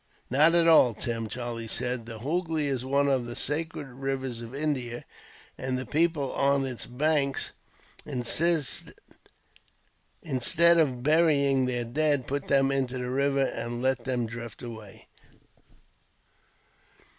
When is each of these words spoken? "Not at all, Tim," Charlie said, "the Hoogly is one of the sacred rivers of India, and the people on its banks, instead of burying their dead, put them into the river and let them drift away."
"Not 0.31 0.55
at 0.55 0.67
all, 0.67 0.95
Tim," 0.95 1.29
Charlie 1.29 1.67
said, 1.67 2.07
"the 2.07 2.17
Hoogly 2.21 2.65
is 2.65 2.83
one 2.83 3.07
of 3.07 3.27
the 3.27 3.35
sacred 3.35 3.85
rivers 3.85 4.41
of 4.41 4.55
India, 4.55 5.05
and 5.59 5.77
the 5.77 5.85
people 5.85 6.33
on 6.33 6.65
its 6.65 6.87
banks, 6.87 7.51
instead 8.03 8.95
of 10.79 11.03
burying 11.03 11.67
their 11.67 11.85
dead, 11.85 12.25
put 12.25 12.47
them 12.47 12.71
into 12.71 12.97
the 12.97 13.11
river 13.11 13.43
and 13.43 13.83
let 13.83 14.03
them 14.05 14.25
drift 14.25 14.63
away." 14.63 15.07